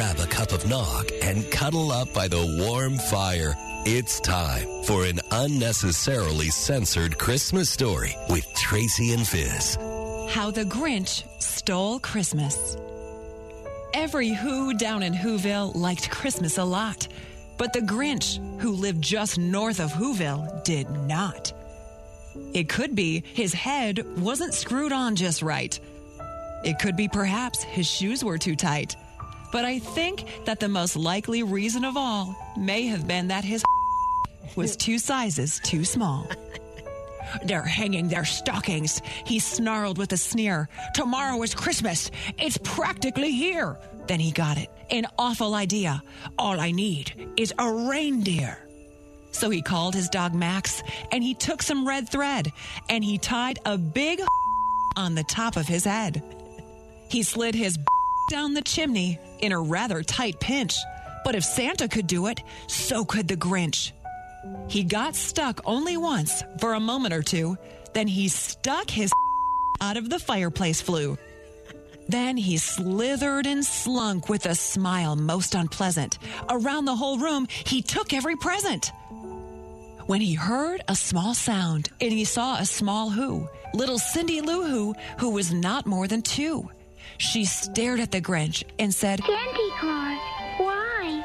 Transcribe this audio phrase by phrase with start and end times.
[0.00, 3.54] grab a cup of nog and cuddle up by the warm fire.
[3.84, 9.76] It's time for an unnecessarily censored Christmas story with Tracy and Fizz.
[10.30, 12.78] How the Grinch Stole Christmas.
[13.92, 17.06] Every Who down in Whoville liked Christmas a lot,
[17.58, 21.52] but the Grinch, who lived just north of Whoville, did not.
[22.54, 25.78] It could be his head wasn't screwed on just right.
[26.64, 28.96] It could be perhaps his shoes were too tight.
[29.52, 33.64] But I think that the most likely reason of all may have been that his
[34.56, 36.26] was two sizes too small.
[37.44, 39.00] They're hanging their stockings.
[39.24, 40.68] He snarled with a sneer.
[40.94, 42.10] Tomorrow is Christmas.
[42.38, 43.78] It's practically here.
[44.06, 44.68] Then he got it.
[44.90, 46.02] An awful idea.
[46.38, 48.58] All I need is a reindeer.
[49.32, 50.82] So he called his dog Max
[51.12, 52.50] and he took some red thread
[52.88, 54.20] and he tied a big
[54.96, 56.22] on the top of his head.
[57.08, 57.78] He slid his
[58.30, 60.76] down the chimney in a rather tight pinch.
[61.24, 63.90] But if Santa could do it, so could the Grinch.
[64.68, 67.58] He got stuck only once for a moment or two.
[67.92, 69.12] Then he stuck his
[69.80, 71.18] out of the fireplace flue.
[72.08, 76.18] Then he slithered and slunk with a smile most unpleasant.
[76.48, 78.92] Around the whole room, he took every present.
[80.06, 84.62] When he heard a small sound and he saw a small who, little Cindy Lou
[84.66, 86.68] Who, who was not more than two.
[87.18, 90.18] She stared at the Grinch and said, Santa Claus,
[90.58, 91.24] why?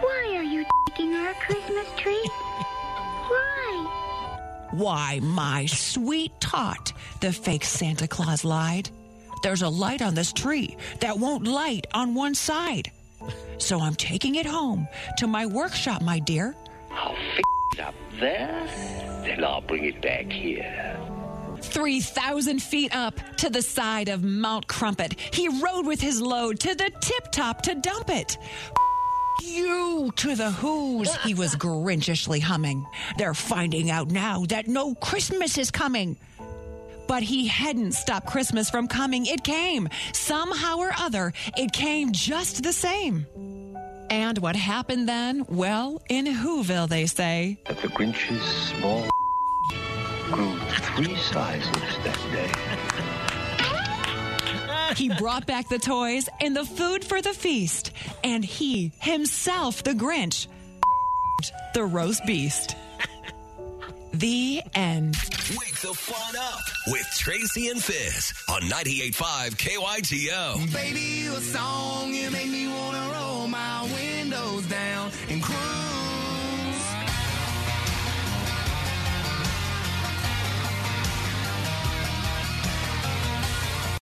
[0.00, 2.28] Why are you taking our Christmas tree?
[3.28, 4.68] Why?
[4.72, 8.90] Why, my sweet tot, the fake Santa Claus lied.
[9.42, 12.90] There's a light on this tree that won't light on one side.
[13.58, 16.54] So I'm taking it home to my workshop, my dear.
[16.90, 18.66] I'll fix it up there,
[19.22, 20.95] then I'll bring it back here.
[21.76, 26.74] 3,000 feet up to the side of Mount Crumpet, he rode with his load to
[26.74, 28.38] the tip top to dump it.
[29.42, 32.86] You to the who's, he was grinchishly humming.
[33.18, 36.16] They're finding out now that no Christmas is coming.
[37.08, 39.26] But he hadn't stopped Christmas from coming.
[39.26, 39.90] It came.
[40.14, 43.26] Somehow or other, it came just the same.
[44.08, 45.44] And what happened then?
[45.46, 47.58] Well, in Whoville, they say.
[47.66, 49.10] But the Grinch's small
[50.96, 52.50] three sizes that day.
[54.96, 57.92] He brought back the toys and the food for the feast.
[58.24, 60.46] And he, himself, the Grinch,
[61.74, 62.76] the roast beast.
[64.14, 65.14] The end.
[65.58, 70.72] Wake the fun up with Tracy and Fizz on 98.5 KYGO.
[70.72, 75.85] Baby, a song, you make me wanna roll my windows down and cruise.